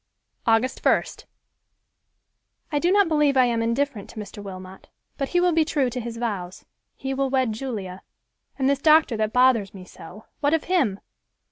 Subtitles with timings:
[0.47, 4.41] August 1st—"I do not believe I am indifferent to Mr.
[4.41, 8.01] Wilmot, but he will be true to his vows—he will wed Julia;
[8.57, 10.99] and this doctor that bothers me so, what of him?